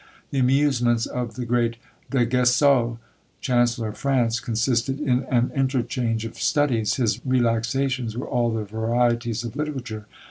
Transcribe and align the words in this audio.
The 0.31 0.39
amusements 0.39 1.05
of 1.05 1.35
the 1.35 1.45
great 1.45 1.75
d'Aguesseau, 2.09 2.97
chancellor 3.39 3.89
of 3.89 3.97
France, 3.99 4.39
consisted 4.39 4.99
in 4.99 5.25
an 5.25 5.51
interchange 5.53 6.25
of 6.25 6.39
studies; 6.39 6.95
his 6.95 7.23
relaxations 7.23 8.17
were 8.17 8.25
all 8.25 8.49
the 8.51 8.63
varieties 8.63 9.43
of 9.43 9.55
literature. 9.55 10.07